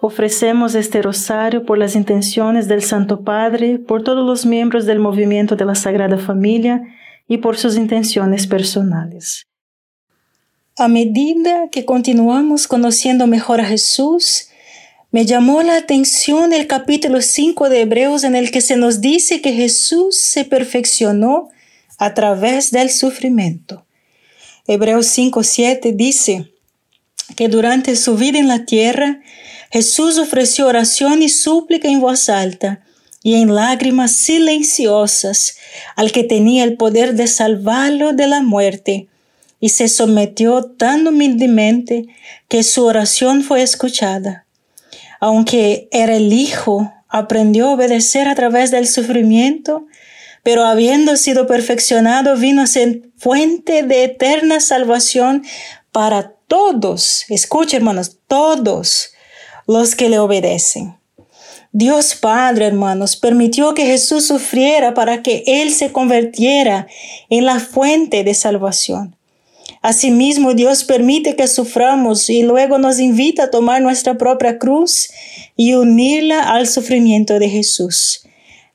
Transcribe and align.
Ofrecemos 0.00 0.74
este 0.74 1.00
rosario 1.00 1.64
por 1.64 1.78
las 1.78 1.96
intenciones 1.96 2.68
del 2.68 2.82
Santo 2.82 3.22
Padre, 3.22 3.78
por 3.78 4.04
todos 4.04 4.26
los 4.26 4.44
miembros 4.44 4.84
del 4.84 4.98
movimiento 4.98 5.56
de 5.56 5.64
la 5.64 5.74
Sagrada 5.74 6.18
Familia 6.18 6.82
y 7.26 7.38
por 7.38 7.56
sus 7.56 7.76
intenciones 7.76 8.46
personales. 8.46 9.46
A 10.76 10.88
medida 10.88 11.70
que 11.70 11.86
continuamos 11.86 12.66
conociendo 12.66 13.26
mejor 13.26 13.62
a 13.62 13.64
Jesús, 13.64 14.48
me 15.10 15.24
llamó 15.24 15.62
la 15.62 15.76
atención 15.76 16.52
el 16.52 16.66
capítulo 16.66 17.22
5 17.22 17.70
de 17.70 17.80
Hebreos 17.80 18.24
en 18.24 18.36
el 18.36 18.50
que 18.50 18.60
se 18.60 18.76
nos 18.76 19.00
dice 19.00 19.40
que 19.40 19.54
Jesús 19.54 20.18
se 20.18 20.44
perfeccionó 20.44 21.48
a 21.96 22.12
través 22.12 22.70
del 22.70 22.90
sufrimiento. 22.90 23.86
Hebreos 24.66 25.06
5.7 25.16 25.94
dice 25.94 26.52
que 27.36 27.48
durante 27.48 27.94
su 27.94 28.16
vida 28.16 28.38
en 28.38 28.48
la 28.48 28.64
tierra, 28.64 29.20
Jesús 29.70 30.18
ofreció 30.18 30.66
oración 30.66 31.22
y 31.22 31.28
súplica 31.28 31.88
en 31.88 32.00
voz 32.00 32.28
alta 32.28 32.80
y 33.22 33.34
en 33.34 33.54
lágrimas 33.54 34.12
silenciosas 34.12 35.56
al 35.96 36.12
que 36.12 36.24
tenía 36.24 36.64
el 36.64 36.76
poder 36.76 37.14
de 37.14 37.26
salvarlo 37.26 38.12
de 38.12 38.26
la 38.26 38.40
muerte, 38.40 39.08
y 39.58 39.70
se 39.70 39.88
sometió 39.88 40.64
tan 40.64 41.06
humildemente 41.06 42.06
que 42.48 42.62
su 42.62 42.84
oración 42.84 43.42
fue 43.42 43.62
escuchada. 43.62 44.44
Aunque 45.18 45.88
era 45.90 46.16
el 46.16 46.32
Hijo, 46.32 46.92
aprendió 47.08 47.68
a 47.68 47.72
obedecer 47.72 48.28
a 48.28 48.34
través 48.34 48.70
del 48.70 48.86
sufrimiento, 48.86 49.86
pero 50.42 50.64
habiendo 50.64 51.16
sido 51.16 51.46
perfeccionado, 51.46 52.36
vino 52.36 52.62
a 52.62 52.66
ser 52.66 53.02
fuente 53.16 53.82
de 53.82 54.04
eterna 54.04 54.60
salvación 54.60 55.42
para 55.90 56.35
todos. 56.48 57.24
Escuche, 57.28 57.76
hermanos, 57.76 58.18
todos 58.26 59.10
los 59.66 59.94
que 59.94 60.08
le 60.08 60.18
obedecen. 60.18 60.96
Dios 61.72 62.14
Padre, 62.14 62.66
hermanos, 62.66 63.16
permitió 63.16 63.74
que 63.74 63.84
Jesús 63.84 64.26
sufriera 64.26 64.94
para 64.94 65.22
que 65.22 65.44
Él 65.46 65.72
se 65.72 65.92
convirtiera 65.92 66.86
en 67.28 67.44
la 67.44 67.60
fuente 67.60 68.24
de 68.24 68.32
salvación. 68.32 69.16
Asimismo, 69.82 70.54
Dios 70.54 70.84
permite 70.84 71.36
que 71.36 71.46
suframos 71.46 72.30
y 72.30 72.42
luego 72.42 72.78
nos 72.78 72.98
invita 72.98 73.44
a 73.44 73.50
tomar 73.50 73.82
nuestra 73.82 74.16
propia 74.16 74.58
cruz 74.58 75.10
y 75.54 75.74
unirla 75.74 76.50
al 76.50 76.66
sufrimiento 76.66 77.38
de 77.38 77.48
Jesús. 77.50 78.22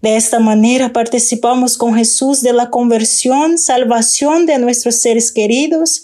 De 0.02 0.16
esta 0.16 0.39
manera 0.39 0.94
participamos 0.94 1.77
con 1.77 1.95
Jesús 1.95 2.42
de 2.42 2.53
la 2.53 2.69
conversión, 2.69 3.58
salvación 3.58 4.45
de 4.45 4.58
nuestros 4.58 4.95
seres 4.95 5.31
queridos 5.31 6.03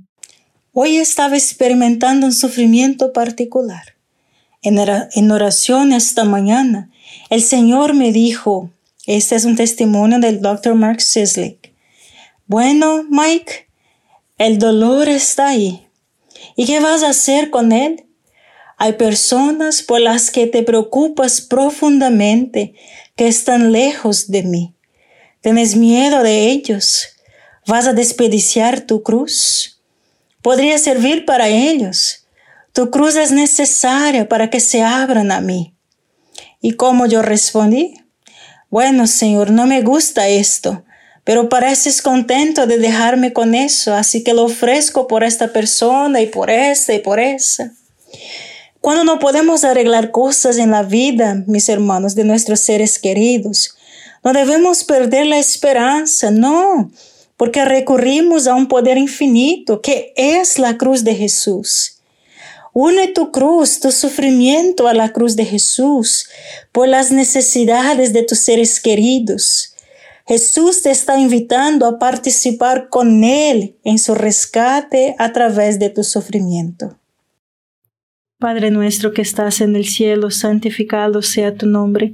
Hoy 0.73 0.99
estaba 0.99 1.35
experimentando 1.35 2.25
un 2.25 2.31
sufrimiento 2.31 3.11
particular. 3.11 3.97
En 4.61 5.31
oración 5.31 5.91
esta 5.91 6.23
mañana, 6.23 6.89
el 7.29 7.41
Señor 7.41 7.93
me 7.93 8.13
dijo, 8.13 8.71
este 9.05 9.35
es 9.35 9.43
un 9.43 9.57
testimonio 9.57 10.19
del 10.19 10.39
Dr. 10.41 10.75
Mark 10.75 11.01
Sislick. 11.01 11.73
Bueno, 12.47 13.03
Mike, 13.09 13.67
el 14.37 14.59
dolor 14.59 15.09
está 15.09 15.49
ahí. 15.49 15.89
¿Y 16.55 16.65
qué 16.65 16.79
vas 16.79 17.03
a 17.03 17.09
hacer 17.09 17.49
con 17.49 17.73
él? 17.73 18.05
Hay 18.77 18.93
personas 18.93 19.83
por 19.83 19.99
las 19.99 20.31
que 20.31 20.47
te 20.47 20.63
preocupas 20.63 21.41
profundamente 21.41 22.75
que 23.17 23.27
están 23.27 23.73
lejos 23.73 24.31
de 24.31 24.43
mí. 24.43 24.73
¿Tienes 25.41 25.75
miedo 25.75 26.23
de 26.23 26.49
ellos? 26.49 27.09
¿Vas 27.67 27.87
a 27.87 27.93
desperdiciar 27.93 28.79
tu 28.79 29.03
cruz? 29.03 29.80
Podría 30.41 30.77
servir 30.77 31.25
para 31.25 31.47
ellos. 31.47 32.25
Tu 32.73 32.89
cruz 32.89 33.15
es 33.15 33.31
necesaria 33.31 34.27
para 34.27 34.49
que 34.49 34.59
se 34.59 34.81
abran 34.81 35.31
a 35.31 35.41
mí. 35.41 35.75
¿Y 36.61 36.73
cómo 36.73 37.05
yo 37.05 37.21
respondí? 37.21 37.95
Bueno, 38.69 39.07
Señor, 39.07 39.51
no 39.51 39.67
me 39.67 39.81
gusta 39.81 40.29
esto, 40.29 40.85
pero 41.25 41.49
pareces 41.49 42.01
contento 42.01 42.67
de 42.67 42.77
dejarme 42.77 43.33
con 43.33 43.53
eso, 43.53 43.93
así 43.93 44.23
que 44.23 44.33
lo 44.33 44.43
ofrezco 44.43 45.07
por 45.07 45.23
esta 45.23 45.51
persona 45.51 46.21
y 46.21 46.27
por 46.27 46.49
esta 46.49 46.93
y 46.93 46.99
por 46.99 47.19
esa. 47.19 47.73
Cuando 48.79 49.03
no 49.03 49.19
podemos 49.19 49.63
arreglar 49.63 50.11
cosas 50.11 50.57
en 50.57 50.71
la 50.71 50.83
vida, 50.83 51.43
mis 51.47 51.67
hermanos, 51.67 52.15
de 52.15 52.23
nuestros 52.23 52.61
seres 52.61 52.97
queridos, 52.97 53.75
no 54.23 54.33
debemos 54.33 54.83
perder 54.83 55.25
la 55.25 55.37
esperanza, 55.37 56.31
no, 56.31 56.91
porque 57.41 57.65
recurrimos 57.65 58.45
a 58.45 58.53
un 58.53 58.67
poder 58.67 58.99
infinito 58.99 59.81
que 59.81 60.13
es 60.15 60.59
la 60.59 60.77
cruz 60.77 61.03
de 61.03 61.15
Jesús. 61.15 61.99
Une 62.71 63.07
tu 63.07 63.31
cruz, 63.31 63.79
tu 63.79 63.91
sufrimiento 63.91 64.87
a 64.87 64.93
la 64.93 65.11
cruz 65.11 65.35
de 65.35 65.45
Jesús 65.45 66.29
por 66.71 66.87
las 66.87 67.11
necesidades 67.11 68.13
de 68.13 68.21
tus 68.21 68.41
seres 68.41 68.79
queridos. 68.79 69.75
Jesús 70.27 70.83
te 70.83 70.91
está 70.91 71.17
invitando 71.17 71.87
a 71.87 71.97
participar 71.97 72.89
con 72.89 73.23
Él 73.23 73.75
en 73.83 73.97
su 73.97 74.13
rescate 74.13 75.15
a 75.17 75.33
través 75.33 75.79
de 75.79 75.89
tu 75.89 76.03
sufrimiento. 76.03 76.99
Padre 78.37 78.69
nuestro 78.69 79.13
que 79.13 79.23
estás 79.23 79.61
en 79.61 79.75
el 79.75 79.87
cielo, 79.87 80.29
santificado 80.29 81.23
sea 81.23 81.55
tu 81.55 81.65
nombre. 81.65 82.13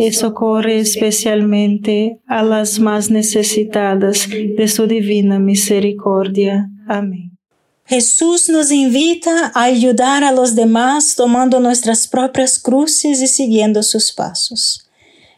y 0.00 0.12
socorre 0.12 0.78
especialmente 0.78 2.18
a 2.26 2.42
las 2.42 2.80
más 2.80 3.10
necesitadas 3.10 4.28
de 4.28 4.68
su 4.68 4.86
divina 4.86 5.38
misericordia. 5.38 6.70
Amén. 6.88 7.36
Jesús 7.84 8.48
nos 8.48 8.70
invita 8.72 9.52
a 9.54 9.64
ayudar 9.64 10.24
a 10.24 10.32
los 10.32 10.54
demás 10.54 11.14
tomando 11.14 11.60
nuestras 11.60 12.08
propias 12.08 12.58
cruces 12.58 13.20
y 13.20 13.26
siguiendo 13.26 13.82
sus 13.82 14.12
pasos. 14.12 14.88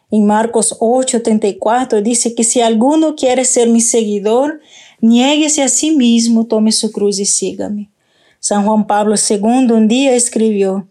En 0.09 0.25
Marcos 0.25 0.77
8:34 0.79 2.01
dice 2.01 2.33
que 2.33 2.43
si 2.45 2.61
alguno 2.61 3.15
quiere 3.15 3.43
ser 3.43 3.67
mi 3.67 3.81
seguidor, 3.81 4.61
niéguese 5.01 5.63
a 5.63 5.67
sí 5.67 5.91
mismo, 5.91 6.45
tome 6.45 6.71
su 6.71 6.91
cruz 6.91 7.19
y 7.19 7.25
sígame. 7.25 7.89
San 8.39 8.65
Juan 8.65 8.87
Pablo 8.87 9.15
II 9.15 9.71
un 9.71 9.87
día 9.87 10.13
escribió, 10.13 10.87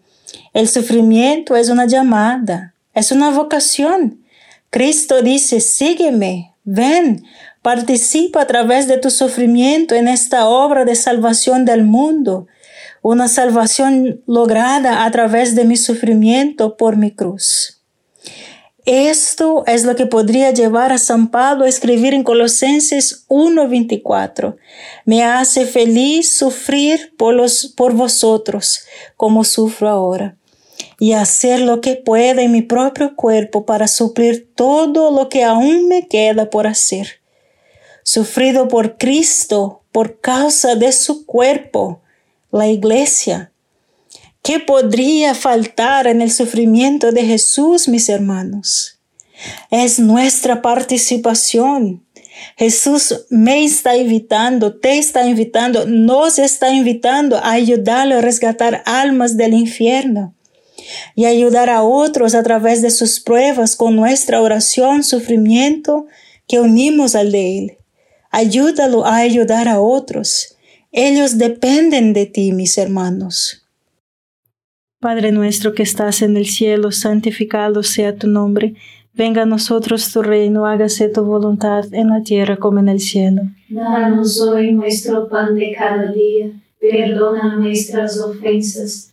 el 0.52 0.68
sufrimiento 0.68 1.56
es 1.56 1.68
una 1.68 1.86
llamada, 1.86 2.73
es 2.94 3.12
una 3.12 3.30
vocación. 3.30 4.24
Cristo 4.70 5.22
dice, 5.22 5.60
sígueme, 5.60 6.54
ven, 6.64 7.24
Participa 7.64 8.42
a 8.42 8.46
través 8.46 8.88
de 8.88 8.98
tu 8.98 9.08
sufrimiento 9.08 9.94
en 9.94 10.06
esta 10.06 10.46
obra 10.50 10.84
de 10.84 10.94
salvación 10.94 11.64
del 11.64 11.82
mundo, 11.82 12.46
una 13.00 13.26
salvación 13.26 14.20
lograda 14.26 15.06
a 15.06 15.10
través 15.10 15.54
de 15.54 15.64
mi 15.64 15.78
sufrimiento 15.78 16.76
por 16.76 16.98
mi 16.98 17.10
cruz. 17.10 17.80
Esto 18.84 19.64
es 19.66 19.84
lo 19.84 19.96
que 19.96 20.04
podría 20.04 20.50
llevar 20.50 20.92
a 20.92 20.98
San 20.98 21.30
Pablo 21.30 21.64
a 21.64 21.68
escribir 21.70 22.12
en 22.12 22.22
Colosenses 22.22 23.24
1:24. 23.28 24.58
Me 25.06 25.24
hace 25.24 25.64
feliz 25.64 26.36
sufrir 26.36 27.14
por, 27.16 27.94
vosotros, 27.94 28.80
como 29.16 29.42
sufro 29.42 29.88
ahora, 29.88 30.36
y 30.98 31.12
hacer 31.12 31.60
lo 31.60 31.80
que 31.80 31.96
pueda 31.96 32.42
en 32.42 32.52
mi 32.52 32.62
propio 32.62 33.16
cuerpo 33.16 33.66
para 33.66 33.88
suplir 33.88 34.52
todo 34.54 35.10
lo 35.10 35.28
que 35.28 35.44
aún 35.44 35.88
me 35.88 36.08
queda 36.08 36.50
por 36.50 36.66
hacer 36.66 37.24
sufrido 38.04 38.68
por 38.68 38.96
Cristo 38.98 39.80
por 39.90 40.20
causa 40.20 40.76
de 40.76 40.92
su 40.92 41.26
cuerpo, 41.26 42.02
la 42.52 42.68
iglesia. 42.68 43.50
¿Qué 44.42 44.60
podría 44.60 45.34
faltar 45.34 46.06
en 46.06 46.20
el 46.20 46.30
sufrimiento 46.30 47.10
de 47.10 47.24
Jesús, 47.24 47.88
mis 47.88 48.08
hermanos? 48.08 49.00
Es 49.70 49.98
nuestra 49.98 50.62
participación. 50.62 52.04
Jesús 52.56 53.26
me 53.30 53.64
está 53.64 53.96
invitando, 53.96 54.78
te 54.78 54.98
está 54.98 55.26
invitando, 55.26 55.86
nos 55.86 56.38
está 56.38 56.70
invitando 56.70 57.36
a 57.36 57.52
ayudarle 57.52 58.16
a 58.16 58.20
resgatar 58.20 58.82
almas 58.84 59.36
del 59.36 59.54
infierno 59.54 60.34
y 61.14 61.26
ayudar 61.26 61.70
a 61.70 61.82
otros 61.82 62.34
a 62.34 62.42
través 62.42 62.82
de 62.82 62.90
sus 62.90 63.20
pruebas 63.20 63.76
con 63.76 63.96
nuestra 63.96 64.40
oración, 64.40 65.02
sufrimiento 65.02 66.06
que 66.46 66.60
unimos 66.60 67.14
al 67.14 67.32
de 67.32 67.58
Él. 67.58 67.78
Ayúdalo 68.30 69.06
a 69.06 69.16
ayudar 69.16 69.68
a 69.68 69.80
otros. 69.80 70.56
Ellos 70.90 71.38
dependen 71.38 72.12
de 72.12 72.26
ti, 72.26 72.52
mis 72.52 72.78
hermanos. 72.78 73.64
Padre 75.00 75.32
nuestro 75.32 75.74
que 75.74 75.82
estás 75.82 76.22
en 76.22 76.36
el 76.36 76.46
cielo, 76.46 76.90
santificado 76.90 77.82
sea 77.82 78.16
tu 78.16 78.26
nombre. 78.26 78.74
Venga 79.12 79.42
a 79.42 79.46
nosotros 79.46 80.12
tu 80.12 80.22
reino, 80.22 80.66
hágase 80.66 81.08
tu 81.08 81.24
voluntad 81.24 81.84
en 81.92 82.08
la 82.08 82.22
tierra 82.22 82.56
como 82.56 82.80
en 82.80 82.88
el 82.88 83.00
cielo. 83.00 83.42
Danos 83.68 84.40
hoy 84.40 84.72
nuestro 84.72 85.28
pan 85.28 85.54
de 85.54 85.72
cada 85.78 86.10
día. 86.10 86.50
Perdona 86.80 87.56
nuestras 87.56 88.18
ofensas, 88.18 89.12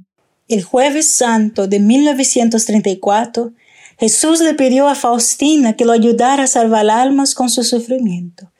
El 0.51 0.63
jueves 0.63 1.15
santo 1.15 1.67
de 1.67 1.79
1934, 1.79 3.53
Jesús 3.97 4.41
le 4.41 4.53
pidió 4.53 4.89
a 4.89 4.95
Faustina 4.95 5.77
que 5.77 5.85
lo 5.85 5.93
ayudara 5.93 6.43
a 6.43 6.47
salvar 6.47 6.89
almas 6.89 7.35
con 7.35 7.49
su 7.49 7.63
sufrimiento. 7.63 8.51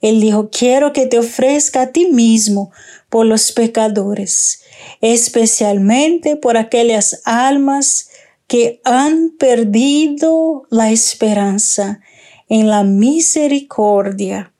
Él 0.00 0.22
dijo, 0.22 0.48
quiero 0.48 0.94
que 0.94 1.04
te 1.04 1.18
ofrezca 1.18 1.82
a 1.82 1.86
ti 1.88 2.06
mismo 2.06 2.72
por 3.10 3.26
los 3.26 3.52
pecadores, 3.52 4.62
especialmente 5.02 6.36
por 6.36 6.56
aquellas 6.56 7.20
almas 7.26 8.08
que 8.46 8.80
han 8.82 9.34
perdido 9.38 10.62
la 10.70 10.92
esperanza 10.92 12.00
en 12.48 12.68
la 12.68 12.84
misericordia. 12.84 14.54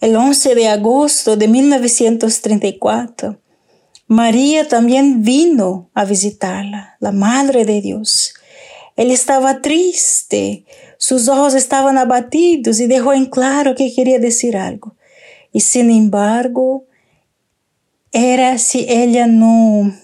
El 0.00 0.14
11 0.14 0.54
de 0.54 0.68
agosto 0.68 1.36
de 1.36 1.48
1934, 1.48 3.40
María 4.10 4.66
también 4.66 5.22
vino 5.22 5.88
a 5.94 6.04
visitarla, 6.04 6.96
la 6.98 7.12
Madre 7.12 7.64
de 7.64 7.80
Dios. 7.80 8.34
Él 8.96 9.12
estaba 9.12 9.62
triste, 9.62 10.64
sus 10.98 11.28
ojos 11.28 11.54
estaban 11.54 11.96
abatidos 11.96 12.80
y 12.80 12.88
dejó 12.88 13.12
en 13.12 13.26
claro 13.26 13.76
que 13.76 13.94
quería 13.94 14.18
decir 14.18 14.56
algo. 14.56 14.96
Y 15.52 15.60
sin 15.60 15.92
embargo, 15.92 16.86
era 18.10 18.58
si 18.58 18.84
ella 18.88 19.28
no... 19.28 19.94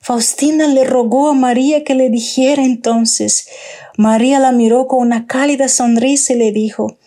Faustina 0.00 0.66
le 0.66 0.84
rogó 0.84 1.30
a 1.30 1.34
María 1.34 1.84
que 1.84 1.94
le 1.94 2.10
dijera 2.10 2.62
entonces, 2.62 3.48
María 3.96 4.38
la 4.38 4.52
miró 4.52 4.86
con 4.86 5.00
una 5.00 5.26
cálida 5.26 5.68
sonrisa 5.68 6.34
y 6.34 6.36
le 6.36 6.52
dijo, 6.52 6.98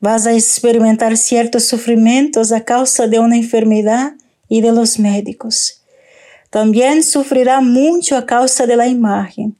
vas 0.00 0.26
a 0.26 0.32
experimentar 0.32 1.16
ciertos 1.16 1.66
sufrimientos 1.66 2.50
a 2.50 2.64
causa 2.64 3.06
de 3.06 3.20
una 3.20 3.36
enfermedad 3.36 4.14
y 4.48 4.60
de 4.60 4.72
los 4.72 4.98
médicos. 4.98 5.82
También 6.50 7.02
sufrirá 7.02 7.60
mucho 7.60 8.16
a 8.16 8.26
causa 8.26 8.66
de 8.66 8.76
la 8.76 8.86
imagen, 8.86 9.56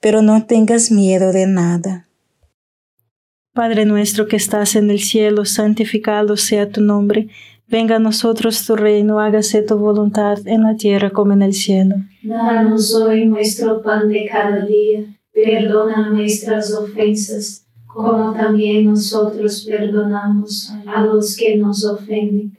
pero 0.00 0.22
no 0.22 0.46
tengas 0.46 0.90
miedo 0.90 1.32
de 1.32 1.46
nada. 1.46 2.08
Padre 3.52 3.84
nuestro 3.84 4.26
que 4.28 4.36
estás 4.36 4.76
en 4.76 4.90
el 4.90 5.00
cielo, 5.00 5.44
santificado 5.44 6.36
sea 6.36 6.70
tu 6.70 6.80
nombre. 6.80 7.28
Venga 7.68 7.96
a 7.96 7.98
nosotros 7.98 8.64
tu 8.66 8.76
reino, 8.76 9.20
hágase 9.20 9.62
tu 9.62 9.76
voluntad 9.76 10.38
en 10.46 10.62
la 10.62 10.76
tierra 10.76 11.10
como 11.10 11.32
en 11.32 11.42
el 11.42 11.52
cielo. 11.52 11.96
Danos 12.22 12.94
hoy 12.94 13.26
nuestro 13.26 13.82
pan 13.82 14.08
de 14.08 14.26
cada 14.30 14.64
día 14.64 15.04
Perdona 15.32 16.10
nuestras 16.10 16.74
ofensas, 16.74 17.66
como 17.86 18.34
también 18.34 18.84
nosotros 18.84 19.64
perdonamos 19.66 20.70
a 20.86 21.06
los 21.06 21.36
que 21.36 21.56
nos 21.56 21.84
ofenden. 21.86 22.58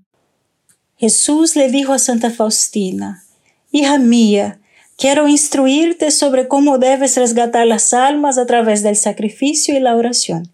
Jesús 1.01 1.55
le 1.55 1.67
dijo 1.69 1.93
a 1.93 1.97
Santa 1.97 2.29
Faustina, 2.29 3.23
Hija 3.71 3.97
mía, 3.97 4.59
quiero 4.99 5.27
instruirte 5.27 6.11
sobre 6.11 6.47
cómo 6.47 6.77
debes 6.77 7.17
resgatar 7.17 7.65
las 7.65 7.95
almas 7.95 8.37
a 8.37 8.45
través 8.45 8.83
del 8.83 8.95
sacrificio 8.95 9.75
y 9.75 9.79
la 9.79 9.95
oración. 9.95 10.51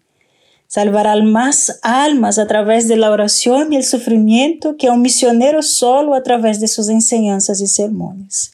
Salvará 0.66 1.14
más 1.22 1.80
almas 1.82 2.38
a 2.38 2.46
través 2.46 2.88
de 2.88 2.96
la 2.96 3.10
oración 3.10 3.74
y 3.74 3.76
el 3.76 3.84
sufrimiento 3.84 4.78
que 4.78 4.88
un 4.88 5.02
misionero 5.02 5.60
solo 5.60 6.14
a 6.14 6.22
través 6.22 6.60
de 6.60 6.68
sus 6.68 6.88
enseñanzas 6.88 7.60
y 7.60 7.66
sermones. 7.66 8.52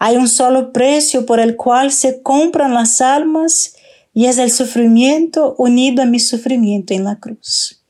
Hay 0.00 0.16
un 0.16 0.26
solo 0.26 0.72
precio 0.72 1.26
por 1.26 1.38
el 1.38 1.54
cual 1.54 1.92
se 1.92 2.22
compran 2.22 2.74
las 2.74 3.00
almas 3.00 3.76
y 4.14 4.26
es 4.26 4.38
el 4.38 4.50
sufrimiento 4.50 5.54
unido 5.58 6.02
a 6.02 6.06
mi 6.06 6.18
sufrimiento 6.18 6.92
en 6.92 7.04
la 7.04 7.20
cruz. 7.20 7.83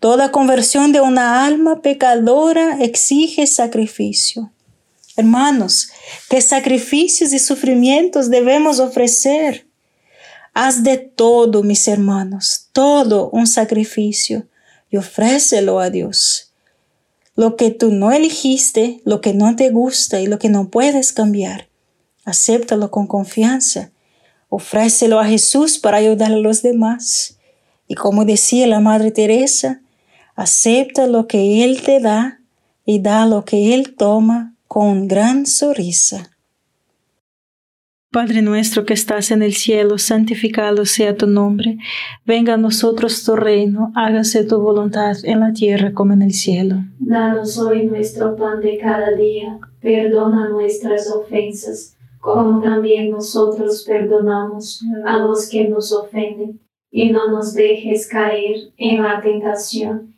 Toda 0.00 0.30
conversión 0.30 0.92
de 0.92 1.00
una 1.00 1.44
alma 1.44 1.82
pecadora 1.82 2.78
exige 2.80 3.46
sacrificio. 3.46 4.52
Hermanos, 5.16 5.90
¿qué 6.28 6.40
sacrificios 6.40 7.32
y 7.32 7.38
sufrimientos 7.38 8.30
debemos 8.30 8.78
ofrecer? 8.78 9.66
Haz 10.54 10.82
de 10.84 10.98
todo, 10.98 11.62
mis 11.62 11.88
hermanos, 11.88 12.68
todo 12.72 13.30
un 13.30 13.46
sacrificio 13.46 14.46
y 14.90 14.96
ofrécelo 14.96 15.80
a 15.80 15.90
Dios 15.90 16.48
lo 17.38 17.54
que 17.54 17.70
tú 17.70 17.92
no 17.92 18.10
elegiste, 18.10 19.00
lo 19.04 19.20
que 19.20 19.32
no 19.32 19.54
te 19.54 19.70
gusta 19.70 20.20
y 20.20 20.26
lo 20.26 20.40
que 20.40 20.48
no 20.48 20.70
puedes 20.70 21.12
cambiar. 21.12 21.68
Acéptalo 22.24 22.90
con 22.90 23.06
confianza. 23.06 23.92
Ofrécelo 24.48 25.20
a 25.20 25.24
Jesús 25.24 25.78
para 25.78 25.98
ayudar 25.98 26.32
a 26.32 26.36
los 26.36 26.62
demás. 26.62 27.38
Y 27.86 27.94
como 27.94 28.24
decía 28.24 28.66
la 28.66 28.80
Madre 28.80 29.12
Teresa, 29.12 29.82
acepta 30.38 31.08
lo 31.08 31.26
que 31.26 31.64
Él 31.64 31.82
te 31.82 31.98
da 31.98 32.40
y 32.84 33.02
da 33.02 33.26
lo 33.26 33.44
que 33.44 33.74
Él 33.74 33.96
toma 33.96 34.54
con 34.68 35.08
gran 35.08 35.46
sonrisa. 35.46 36.30
Padre 38.12 38.40
nuestro 38.40 38.86
que 38.86 38.94
estás 38.94 39.32
en 39.32 39.42
el 39.42 39.54
cielo, 39.54 39.98
santificado 39.98 40.86
sea 40.86 41.16
tu 41.16 41.26
nombre. 41.26 41.76
Venga 42.24 42.54
a 42.54 42.56
nosotros 42.56 43.24
tu 43.24 43.34
reino, 43.34 43.90
hágase 43.96 44.44
tu 44.44 44.60
voluntad 44.60 45.16
en 45.24 45.40
la 45.40 45.52
tierra 45.52 45.92
como 45.92 46.12
en 46.12 46.22
el 46.22 46.32
cielo. 46.32 46.76
Danos 47.00 47.58
hoy 47.58 47.86
nuestro 47.86 48.36
pan 48.36 48.60
de 48.60 48.78
cada 48.78 49.10
día, 49.16 49.58
perdona 49.80 50.48
nuestras 50.50 51.10
ofensas, 51.10 51.96
como 52.20 52.62
también 52.62 53.10
nosotros 53.10 53.84
perdonamos 53.84 54.84
a 55.04 55.18
los 55.18 55.50
que 55.50 55.68
nos 55.68 55.92
ofenden, 55.92 56.60
y 56.92 57.10
no 57.10 57.28
nos 57.28 57.54
dejes 57.54 58.06
caer 58.06 58.72
en 58.76 59.02
la 59.02 59.20
tentación, 59.20 60.17